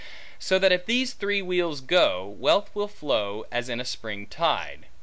[0.39, 4.87] So that if these three wheels go, wealth will flow as in a spring tide.